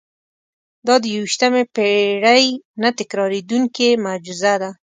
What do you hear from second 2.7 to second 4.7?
نه تکرارېدونکې معجزه ده.